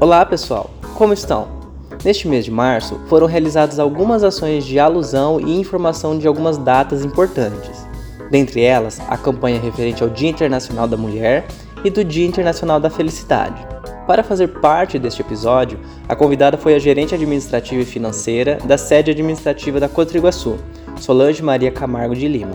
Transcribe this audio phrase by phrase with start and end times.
[0.00, 1.46] Olá pessoal, como estão?
[2.02, 7.04] Neste mês de março foram realizadas algumas ações de alusão e informação de algumas datas
[7.04, 7.86] importantes.
[8.30, 11.46] Dentre elas, a campanha referente ao Dia Internacional da Mulher
[11.84, 13.66] e do Dia Internacional da Felicidade.
[14.06, 19.10] Para fazer parte deste episódio, a convidada foi a gerente administrativa e financeira da sede
[19.10, 20.56] administrativa da Cotriguaçu,
[20.98, 22.52] Solange Maria Camargo de Lima.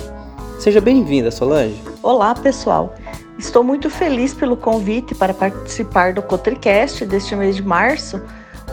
[0.59, 1.79] Seja bem-vinda, Solange.
[2.01, 2.95] Olá, pessoal.
[3.37, 8.21] Estou muito feliz pelo convite para participar do Cotricast deste mês de março,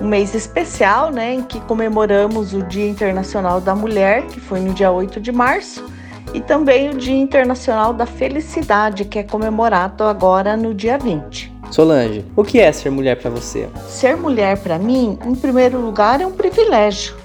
[0.01, 4.73] um mês especial, né, em que comemoramos o Dia Internacional da Mulher, que foi no
[4.73, 5.85] dia 8 de março,
[6.33, 11.53] e também o Dia Internacional da Felicidade, que é comemorado agora no dia 20.
[11.71, 13.69] Solange, o que é ser mulher para você?
[13.89, 17.17] Ser mulher para mim, em primeiro lugar, é um privilégio.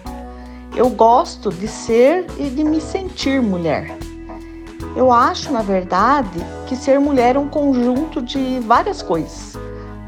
[0.76, 3.98] Eu gosto de ser e de me sentir mulher.
[4.98, 9.56] Eu acho, na verdade, que ser mulher é um conjunto de várias coisas.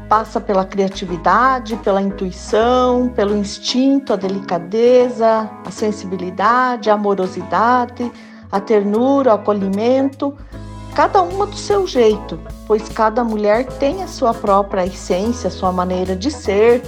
[0.08, 8.10] Passa pela criatividade, pela intuição, pelo instinto, a delicadeza, a sensibilidade, a amorosidade,
[8.50, 10.36] a ternura, o acolhimento,
[10.92, 15.70] cada uma do seu jeito, pois cada mulher tem a sua própria essência, a sua
[15.70, 16.82] maneira de ser,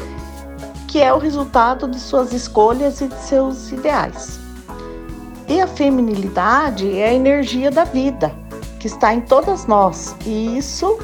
[0.89, 4.43] que é o resultado de suas escolhas e de seus ideais.
[5.53, 8.33] E a feminilidade é a energia da vida,
[8.81, 10.99] que está em todas nós, e isso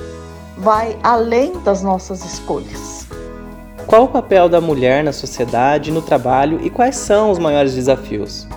[0.56, 3.06] vai além das nossas escolhas.
[3.86, 8.48] Qual o papel da mulher na sociedade no trabalho e quais são os maiores desafios?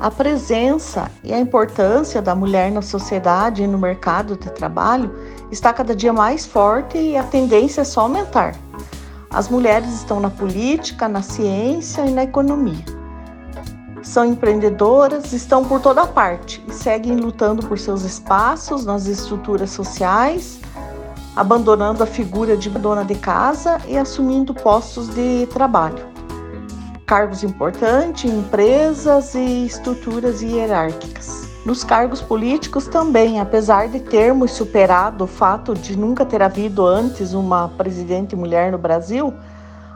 [0.00, 5.14] A presença e a importância da mulher na sociedade e no mercado de trabalho
[5.52, 8.54] está cada dia mais forte e a tendência é só aumentar.
[9.28, 12.97] As mulheres estão na política, na ciência e na economia
[14.08, 20.58] são empreendedoras, estão por toda parte e seguem lutando por seus espaços nas estruturas sociais,
[21.36, 26.06] abandonando a figura de dona de casa e assumindo postos de trabalho.
[27.04, 31.46] Cargos importantes em empresas e estruturas hierárquicas.
[31.66, 37.34] Nos cargos políticos também, apesar de termos superado o fato de nunca ter havido antes
[37.34, 39.34] uma presidente mulher no Brasil,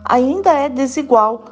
[0.05, 1.52] ainda é desigual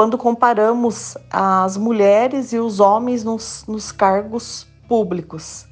[0.00, 5.66] quando comparamos as mulheres e os homens nos, nos cargos públicos.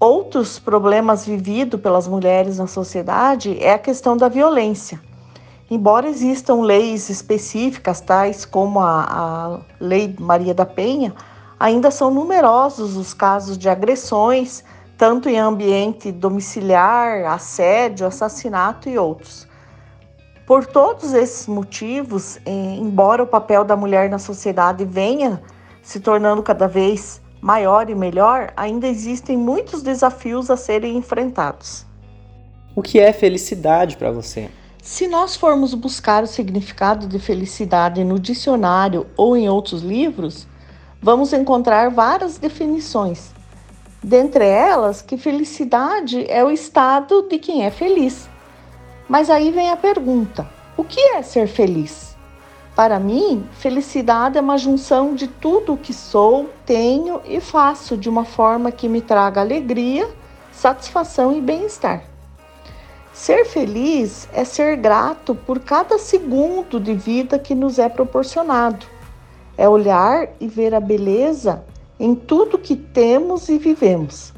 [0.00, 4.98] Outros problemas vividos pelas mulheres na sociedade é a questão da violência.
[5.70, 11.14] Embora existam leis específicas, tais como a, a Lei Maria da Penha,
[11.60, 14.64] ainda são numerosos os casos de agressões,
[14.96, 19.46] tanto em ambiente domiciliar, assédio, assassinato e outros.
[20.52, 25.42] Por todos esses motivos, eh, embora o papel da mulher na sociedade venha
[25.80, 31.86] se tornando cada vez maior e melhor, ainda existem muitos desafios a serem enfrentados.
[32.76, 34.50] O que é felicidade para você?
[34.82, 40.46] Se nós formos buscar o significado de felicidade no dicionário ou em outros livros,
[41.00, 43.30] vamos encontrar várias definições.
[44.04, 48.28] Dentre elas, que felicidade é o estado de quem é feliz.
[49.12, 52.16] Mas aí vem a pergunta: o que é ser feliz?
[52.74, 58.08] Para mim, felicidade é uma junção de tudo o que sou, tenho e faço de
[58.08, 60.08] uma forma que me traga alegria,
[60.50, 62.04] satisfação e bem-estar.
[63.12, 68.86] Ser feliz é ser grato por cada segundo de vida que nos é proporcionado.
[69.58, 71.62] É olhar e ver a beleza
[72.00, 74.31] em tudo que temos e vivemos.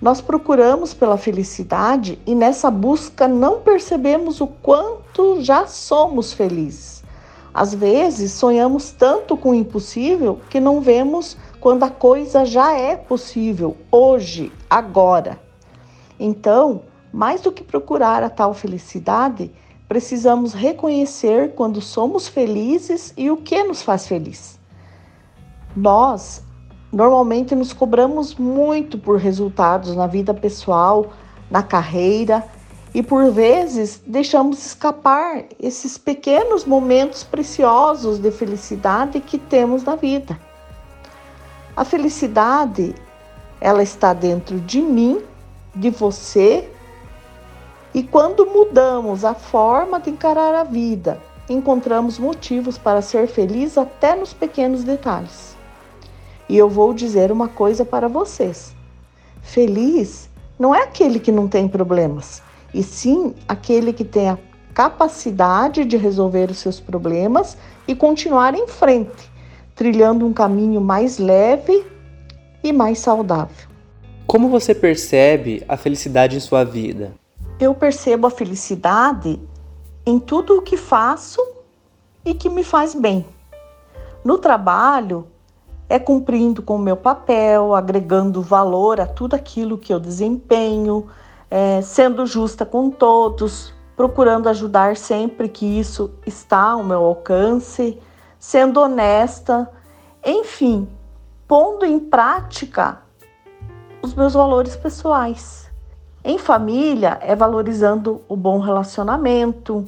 [0.00, 7.04] Nós procuramos pela felicidade e nessa busca não percebemos o quanto já somos felizes.
[7.52, 12.96] Às vezes sonhamos tanto com o impossível que não vemos quando a coisa já é
[12.96, 15.38] possível, hoje, agora.
[16.18, 16.82] Então,
[17.12, 19.50] mais do que procurar a tal felicidade,
[19.86, 24.58] precisamos reconhecer quando somos felizes e o que nos faz feliz.
[25.76, 26.42] Nós
[26.92, 31.12] Normalmente nos cobramos muito por resultados na vida pessoal,
[31.50, 32.44] na carreira
[32.92, 40.38] e por vezes deixamos escapar esses pequenos momentos preciosos de felicidade que temos na vida.
[41.76, 42.94] A felicidade,
[43.60, 45.22] ela está dentro de mim,
[45.72, 46.68] de você,
[47.94, 54.16] e quando mudamos a forma de encarar a vida, encontramos motivos para ser feliz até
[54.16, 55.59] nos pequenos detalhes.
[56.50, 58.74] E eu vou dizer uma coisa para vocês:
[59.40, 62.42] feliz não é aquele que não tem problemas,
[62.74, 64.38] e sim aquele que tem a
[64.74, 67.56] capacidade de resolver os seus problemas
[67.86, 69.30] e continuar em frente,
[69.76, 71.86] trilhando um caminho mais leve
[72.64, 73.68] e mais saudável.
[74.26, 77.12] Como você percebe a felicidade em sua vida?
[77.60, 79.38] Eu percebo a felicidade
[80.04, 81.40] em tudo o que faço
[82.24, 83.24] e que me faz bem.
[84.24, 85.28] No trabalho,
[85.90, 91.08] é cumprindo com o meu papel, agregando valor a tudo aquilo que eu desempenho,
[91.50, 98.00] é, sendo justa com todos, procurando ajudar sempre que isso está ao meu alcance,
[98.38, 99.68] sendo honesta,
[100.24, 100.88] enfim,
[101.48, 103.00] pondo em prática
[104.00, 105.68] os meus valores pessoais.
[106.22, 109.84] Em família, é valorizando o bom relacionamento,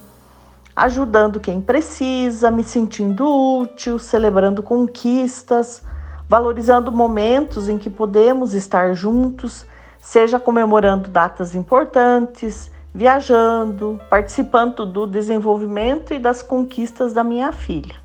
[0.75, 5.83] ajudando quem precisa, me sentindo útil, celebrando conquistas,
[6.29, 9.67] valorizando momentos em que podemos estar juntos,
[10.01, 17.97] seja comemorando datas importantes, viajando, participando do desenvolvimento e das conquistas da minha filha.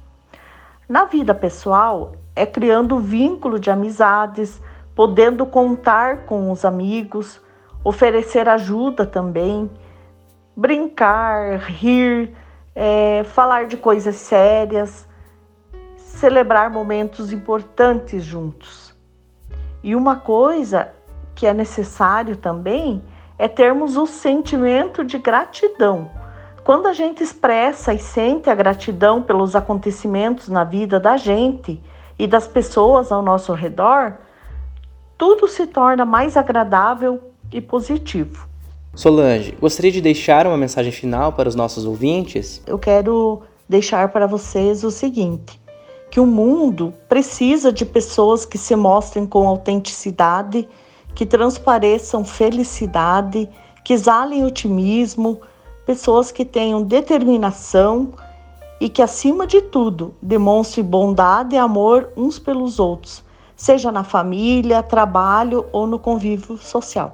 [0.88, 4.62] Na vida pessoal, é criando vínculo de amizades,
[4.96, 7.42] podendo contar com os amigos,
[7.84, 9.70] oferecer ajuda também,
[10.56, 12.34] brincar, rir,
[12.80, 15.08] é, falar de coisas sérias,
[15.96, 18.96] celebrar momentos importantes juntos.
[19.84, 20.90] E uma coisa
[21.34, 23.04] que é necessário também
[23.36, 26.12] é termos o sentimento de gratidão.
[26.64, 31.82] Quando a gente expressa e sente a gratidão pelos acontecimentos na vida da gente
[32.20, 34.20] e das pessoas ao nosso redor,
[35.18, 38.47] tudo se torna mais agradável e positivo.
[38.98, 42.64] Solange, gostaria de deixar uma mensagem final para os nossos ouvintes?
[42.66, 45.62] Eu quero deixar para vocês o seguinte:
[46.10, 50.68] que o mundo precisa de pessoas que se mostrem com autenticidade,
[51.14, 53.48] que transpareçam felicidade,
[53.86, 55.42] que exalem otimismo,
[55.86, 58.14] pessoas que tenham determinação
[58.82, 63.24] e que, acima de tudo, demonstrem bondade e amor uns pelos outros,
[63.56, 67.14] seja na família, trabalho ou no convívio social.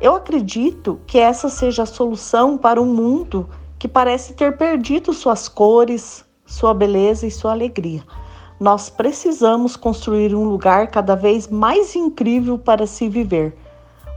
[0.00, 3.48] Eu acredito que essa seja a solução para um mundo
[3.78, 8.02] que parece ter perdido suas cores, sua beleza e sua alegria.
[8.58, 13.56] Nós precisamos construir um lugar cada vez mais incrível para se viver.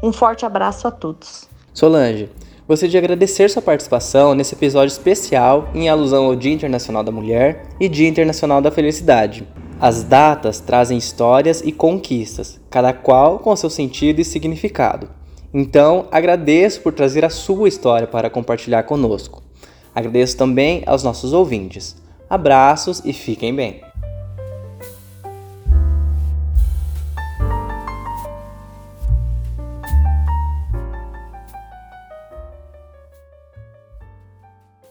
[0.01, 1.49] Um forte abraço a todos.
[1.73, 2.29] Solange,
[2.67, 7.67] gostaria de agradecer sua participação nesse episódio especial em alusão ao Dia Internacional da Mulher
[7.79, 9.47] e Dia Internacional da Felicidade.
[9.79, 15.07] As datas trazem histórias e conquistas, cada qual com seu sentido e significado.
[15.53, 19.41] Então, agradeço por trazer a sua história para compartilhar conosco.
[19.95, 21.95] Agradeço também aos nossos ouvintes.
[22.29, 23.86] Abraços e fiquem bem.